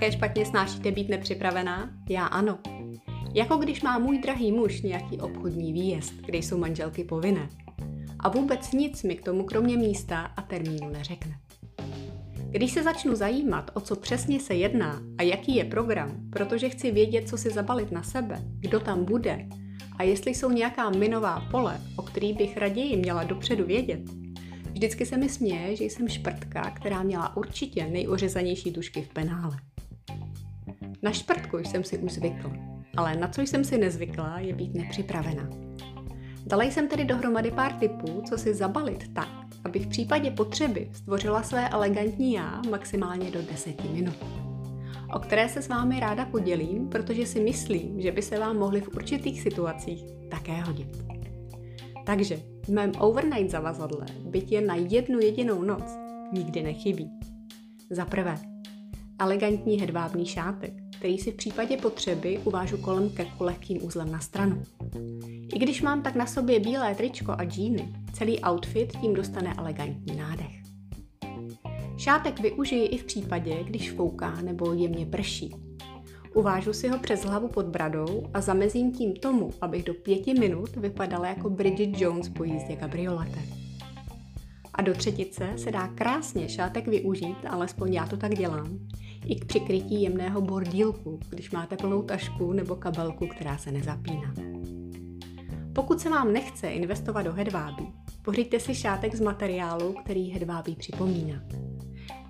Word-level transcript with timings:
Také 0.00 0.12
špatně 0.12 0.46
snášíte 0.46 0.90
být 0.90 1.08
nepřipravená? 1.08 1.90
Já 2.08 2.26
ano. 2.26 2.58
Jako 3.34 3.56
když 3.56 3.82
má 3.82 3.98
můj 3.98 4.18
drahý 4.18 4.52
muž 4.52 4.82
nějaký 4.82 5.20
obchodní 5.20 5.72
výjezd, 5.72 6.14
kde 6.26 6.38
jsou 6.38 6.58
manželky 6.58 7.04
povinné. 7.04 7.48
A 8.18 8.28
vůbec 8.28 8.72
nic 8.72 9.02
mi 9.02 9.16
k 9.16 9.24
tomu 9.24 9.44
kromě 9.44 9.76
místa 9.76 10.20
a 10.20 10.42
termínu 10.42 10.88
neřekne. 10.88 11.34
Když 12.50 12.72
se 12.72 12.82
začnu 12.82 13.14
zajímat, 13.14 13.70
o 13.74 13.80
co 13.80 13.96
přesně 13.96 14.40
se 14.40 14.54
jedná 14.54 15.02
a 15.18 15.22
jaký 15.22 15.56
je 15.56 15.64
program, 15.64 16.30
protože 16.30 16.68
chci 16.68 16.90
vědět, 16.90 17.28
co 17.28 17.36
si 17.36 17.50
zabalit 17.50 17.92
na 17.92 18.02
sebe, 18.02 18.42
kdo 18.58 18.80
tam 18.80 19.04
bude 19.04 19.48
a 19.98 20.02
jestli 20.02 20.34
jsou 20.34 20.50
nějaká 20.50 20.90
minová 20.90 21.48
pole, 21.50 21.80
o 21.96 22.02
kterých 22.02 22.36
bych 22.36 22.56
raději 22.56 22.96
měla 22.96 23.24
dopředu 23.24 23.64
vědět, 23.64 24.00
vždycky 24.72 25.06
se 25.06 25.16
mi 25.16 25.28
směje, 25.28 25.76
že 25.76 25.84
jsem 25.84 26.08
šprtka, 26.08 26.70
která 26.70 27.02
měla 27.02 27.36
určitě 27.36 27.86
nejořezanější 27.86 28.72
tušky 28.72 29.02
v 29.02 29.08
penále. 29.08 29.56
Na 31.02 31.12
šprtku 31.12 31.58
jsem 31.58 31.84
si 31.84 31.98
už 31.98 32.12
zvykla, 32.12 32.52
ale 32.96 33.16
na 33.16 33.28
co 33.28 33.40
jsem 33.42 33.64
si 33.64 33.78
nezvykla, 33.78 34.38
je 34.38 34.54
být 34.54 34.74
nepřipravená. 34.74 35.50
Dala 36.46 36.64
jsem 36.64 36.88
tedy 36.88 37.04
dohromady 37.04 37.50
pár 37.50 37.72
tipů, 37.72 38.22
co 38.28 38.38
si 38.38 38.54
zabalit 38.54 39.14
tak, 39.14 39.28
aby 39.64 39.78
v 39.78 39.86
případě 39.86 40.30
potřeby 40.30 40.88
stvořila 40.92 41.42
své 41.42 41.68
elegantní 41.68 42.32
já 42.32 42.62
maximálně 42.70 43.30
do 43.30 43.42
10 43.42 43.84
minut. 43.92 44.16
O 45.14 45.18
které 45.18 45.48
se 45.48 45.62
s 45.62 45.68
vámi 45.68 46.00
ráda 46.00 46.24
podělím, 46.24 46.88
protože 46.88 47.26
si 47.26 47.40
myslím, 47.40 48.00
že 48.00 48.12
by 48.12 48.22
se 48.22 48.38
vám 48.38 48.56
mohly 48.56 48.80
v 48.80 48.88
určitých 48.88 49.42
situacích 49.42 50.04
také 50.30 50.60
hodit. 50.60 51.04
Takže 52.06 52.40
v 52.64 52.68
mém 52.68 52.92
overnight 52.98 53.50
zavazadle, 53.50 54.06
byť 54.24 54.52
jen 54.52 54.66
na 54.66 54.74
jednu 54.74 55.20
jedinou 55.20 55.62
noc, 55.62 55.98
nikdy 56.32 56.62
nechybí. 56.62 57.10
Za 57.90 58.04
prvé, 58.04 58.38
elegantní 59.18 59.80
hedvábný 59.80 60.26
šátek, 60.26 60.89
který 61.00 61.18
si 61.18 61.32
v 61.32 61.36
případě 61.36 61.76
potřeby 61.76 62.40
uvážu 62.44 62.76
kolem 62.76 63.10
krku 63.10 63.44
lehkým 63.44 63.84
úzlem 63.84 64.12
na 64.12 64.20
stranu. 64.20 64.62
I 65.54 65.58
když 65.58 65.82
mám 65.82 66.02
tak 66.02 66.14
na 66.14 66.26
sobě 66.26 66.60
bílé 66.60 66.94
tričko 66.94 67.32
a 67.38 67.44
džíny, 67.44 67.88
celý 68.12 68.40
outfit 68.40 68.92
tím 69.00 69.14
dostane 69.14 69.54
elegantní 69.58 70.16
nádech. 70.16 70.52
Šátek 71.96 72.40
využiji 72.40 72.86
i 72.86 72.98
v 72.98 73.04
případě, 73.04 73.64
když 73.64 73.92
fouká 73.92 74.42
nebo 74.42 74.72
jemně 74.72 75.06
prší. 75.06 75.54
Uvážu 76.34 76.72
si 76.72 76.88
ho 76.88 76.98
přes 76.98 77.24
hlavu 77.24 77.48
pod 77.48 77.66
bradou 77.66 78.22
a 78.34 78.40
zamezím 78.40 78.92
tím 78.92 79.12
tomu, 79.16 79.50
abych 79.60 79.84
do 79.84 79.94
pěti 79.94 80.34
minut 80.34 80.76
vypadala 80.76 81.26
jako 81.26 81.50
Bridget 81.50 82.00
Jones 82.00 82.28
po 82.28 82.44
jízdě 82.44 82.76
kabriolete. 82.76 83.40
A 84.74 84.82
do 84.82 84.94
třetice 84.94 85.52
se 85.56 85.70
dá 85.70 85.88
krásně 85.88 86.48
šátek 86.48 86.88
využít, 86.88 87.36
alespoň 87.48 87.94
já 87.94 88.06
to 88.06 88.16
tak 88.16 88.34
dělám, 88.34 88.78
i 89.26 89.36
k 89.36 89.44
přikrytí 89.44 90.02
jemného 90.02 90.40
bordílku, 90.40 91.20
když 91.28 91.50
máte 91.50 91.76
plnou 91.76 92.02
tašku 92.02 92.52
nebo 92.52 92.76
kabelku, 92.76 93.26
která 93.26 93.58
se 93.58 93.72
nezapíná. 93.72 94.34
Pokud 95.72 96.00
se 96.00 96.10
vám 96.10 96.32
nechce 96.32 96.68
investovat 96.68 97.22
do 97.22 97.32
hedvábí, 97.32 97.92
pořiďte 98.22 98.60
si 98.60 98.74
šátek 98.74 99.14
z 99.14 99.20
materiálu, 99.20 99.94
který 100.04 100.30
hedvábí 100.30 100.76
připomíná. 100.76 101.42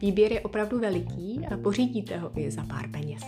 Výběr 0.00 0.32
je 0.32 0.40
opravdu 0.40 0.78
veliký 0.78 1.46
a 1.52 1.56
pořídíte 1.56 2.18
ho 2.18 2.38
i 2.38 2.50
za 2.50 2.64
pár 2.64 2.90
peněz. 2.90 3.22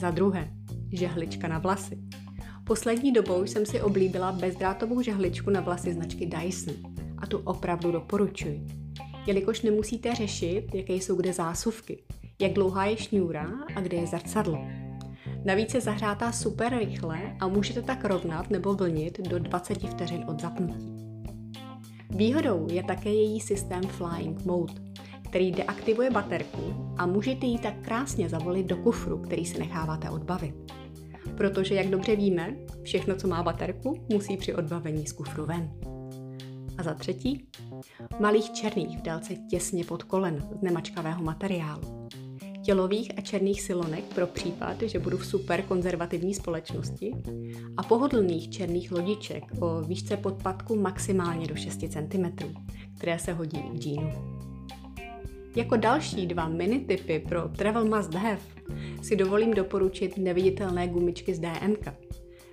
Za 0.00 0.10
druhé, 0.10 0.52
žehlička 0.92 1.48
na 1.48 1.58
vlasy. 1.58 1.98
Poslední 2.64 3.12
dobou 3.12 3.42
jsem 3.42 3.66
si 3.66 3.80
oblíbila 3.80 4.32
bezdrátovou 4.32 5.02
žehličku 5.02 5.50
na 5.50 5.60
vlasy 5.60 5.92
značky 5.92 6.26
Dyson 6.26 6.74
a 7.18 7.26
tu 7.26 7.38
opravdu 7.38 7.92
doporučuji. 7.92 8.66
Jelikož 9.26 9.62
nemusíte 9.62 10.14
řešit, 10.14 10.74
jaké 10.74 10.92
jsou 10.92 11.16
kde 11.16 11.32
zásuvky, 11.32 12.02
jak 12.40 12.52
dlouhá 12.52 12.84
je 12.84 12.96
šňůra 12.96 13.46
a 13.74 13.80
kde 13.80 13.96
je 13.96 14.06
zrcadlo. 14.06 14.64
Navíc 15.44 15.74
je 15.74 15.80
zahřátá 15.80 16.32
super 16.32 16.78
rychle 16.78 17.36
a 17.40 17.48
můžete 17.48 17.82
tak 17.82 18.04
rovnat 18.04 18.50
nebo 18.50 18.74
vlnit 18.74 19.20
do 19.28 19.38
20 19.38 19.78
vteřin 19.78 20.24
od 20.28 20.42
zapnutí. 20.42 20.98
Výhodou 22.10 22.66
je 22.70 22.82
také 22.82 23.10
její 23.10 23.40
systém 23.40 23.82
Flying 23.82 24.44
Mode, 24.44 24.74
který 25.28 25.52
deaktivuje 25.52 26.10
baterku 26.10 26.94
a 26.96 27.06
můžete 27.06 27.46
ji 27.46 27.58
tak 27.58 27.74
krásně 27.82 28.28
zavolit 28.28 28.66
do 28.66 28.76
kufru, 28.76 29.18
který 29.18 29.46
si 29.46 29.58
necháváte 29.58 30.10
odbavit. 30.10 30.54
Protože, 31.36 31.74
jak 31.74 31.86
dobře 31.86 32.16
víme, 32.16 32.56
všechno, 32.82 33.16
co 33.16 33.28
má 33.28 33.42
baterku, 33.42 34.06
musí 34.12 34.36
při 34.36 34.54
odbavení 34.54 35.06
z 35.06 35.12
kufru 35.12 35.46
ven. 35.46 35.70
A 36.78 36.82
za 36.82 36.94
třetí, 36.94 37.48
malých 38.20 38.52
černých 38.52 38.98
v 38.98 39.02
délce 39.02 39.34
těsně 39.50 39.84
pod 39.84 40.02
kolen 40.02 40.48
z 40.58 40.62
nemačkavého 40.62 41.22
materiálu 41.22 41.97
tělových 42.68 43.18
a 43.18 43.20
černých 43.20 43.62
silonek 43.62 44.04
pro 44.14 44.26
případ, 44.26 44.82
že 44.82 44.98
budu 44.98 45.18
v 45.18 45.26
super 45.26 45.62
konzervativní 45.62 46.34
společnosti 46.34 47.14
a 47.76 47.82
pohodlných 47.82 48.50
černých 48.50 48.92
lodiček 48.92 49.44
o 49.60 49.80
výšce 49.80 50.16
podpadku 50.16 50.76
maximálně 50.76 51.46
do 51.46 51.56
6 51.56 51.78
cm, 51.78 52.24
které 52.96 53.18
se 53.18 53.32
hodí 53.32 53.62
v 53.72 53.78
džínu. 53.78 54.10
Jako 55.56 55.76
další 55.76 56.26
dva 56.26 56.48
mini 56.48 56.80
typy 56.80 57.18
pro 57.28 57.48
Travel 57.48 57.84
Must 57.84 58.14
Have 58.14 58.40
si 59.02 59.16
dovolím 59.16 59.54
doporučit 59.54 60.18
neviditelné 60.18 60.88
gumičky 60.88 61.34
z 61.34 61.38
DMK, 61.38 61.88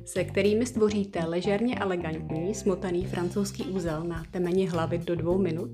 se 0.05 0.23
kterými 0.23 0.65
stvoříte 0.65 1.25
ležerně 1.25 1.75
elegantní 1.75 2.55
smotaný 2.55 3.05
francouzský 3.05 3.63
úzel 3.63 4.03
na 4.03 4.23
temeni 4.31 4.65
hlavy 4.65 4.97
do 4.97 5.15
dvou 5.15 5.37
minut 5.37 5.71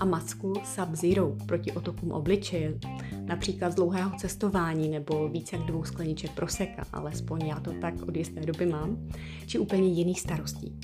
a 0.00 0.04
masku 0.04 0.52
Sub-Zero 0.64 1.36
proti 1.46 1.72
otokům 1.72 2.12
obličeje, 2.12 2.78
například 3.24 3.70
z 3.70 3.74
dlouhého 3.74 4.10
cestování 4.18 4.88
nebo 4.88 5.28
více 5.28 5.56
jak 5.56 5.66
dvou 5.66 5.84
skleniček 5.84 6.30
proseka, 6.30 6.84
alespoň 6.92 7.46
já 7.46 7.60
to 7.60 7.72
tak 7.80 7.94
od 8.08 8.16
jisté 8.16 8.40
doby 8.40 8.66
mám, 8.66 9.08
či 9.46 9.58
úplně 9.58 9.88
jiných 9.88 10.20
starostí. 10.20 10.78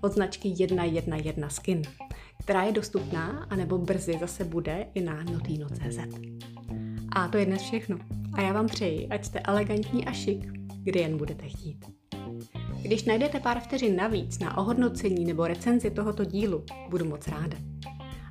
Od 0.00 0.12
značky 0.12 0.54
111 0.54 1.54
Skin, 1.54 1.82
která 2.42 2.62
je 2.62 2.72
dostupná 2.72 3.46
a 3.50 3.56
nebo 3.56 3.78
brzy 3.78 4.16
zase 4.20 4.44
bude 4.44 4.86
i 4.94 5.00
na 5.00 5.24
notino.cz. 5.24 5.98
A 7.12 7.28
to 7.28 7.38
je 7.38 7.46
dnes 7.46 7.62
všechno. 7.62 7.98
A 8.32 8.40
já 8.40 8.52
vám 8.52 8.66
přeji, 8.66 9.08
ať 9.08 9.24
jste 9.24 9.40
elegantní 9.40 10.06
a 10.06 10.12
šik, 10.12 10.46
kdy 10.82 11.00
jen 11.00 11.16
budete 11.16 11.48
chtít. 11.48 11.86
Když 12.82 13.04
najdete 13.04 13.40
pár 13.40 13.60
vteřin 13.60 13.96
navíc 13.96 14.38
na 14.38 14.58
ohodnocení 14.58 15.24
nebo 15.24 15.46
recenzi 15.46 15.90
tohoto 15.90 16.24
dílu, 16.24 16.64
budu 16.90 17.04
moc 17.04 17.28
ráda. 17.28 17.56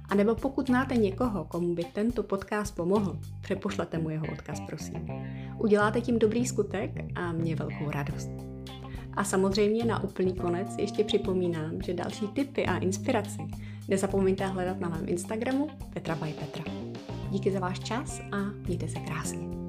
A 0.09 0.15
nebo 0.15 0.35
pokud 0.35 0.67
znáte 0.67 0.95
někoho, 0.95 1.45
komu 1.45 1.75
by 1.75 1.83
tento 1.83 2.23
podcast 2.23 2.75
pomohl, 2.75 3.19
přepošlete 3.41 3.97
mu 3.97 4.09
jeho 4.09 4.25
odkaz, 4.31 4.59
prosím. 4.67 5.07
Uděláte 5.57 6.01
tím 6.01 6.19
dobrý 6.19 6.45
skutek 6.45 6.91
a 7.15 7.31
mě 7.31 7.55
velkou 7.55 7.91
radost. 7.91 8.29
A 9.13 9.23
samozřejmě 9.23 9.85
na 9.85 10.03
úplný 10.03 10.33
konec 10.33 10.67
ještě 10.77 11.03
připomínám, 11.03 11.81
že 11.81 11.93
další 11.93 12.27
tipy 12.27 12.65
a 12.65 12.77
inspiraci 12.77 13.39
nezapomeňte 13.87 14.47
hledat 14.47 14.79
na 14.79 14.89
mém 14.89 15.03
Instagramu 15.09 15.67
Petra 15.93 16.15
by 16.15 16.33
Petra. 16.33 16.63
Díky 17.29 17.51
za 17.51 17.59
váš 17.59 17.79
čas 17.79 18.21
a 18.31 18.37
mějte 18.67 18.87
se 18.87 18.99
krásně. 18.99 19.68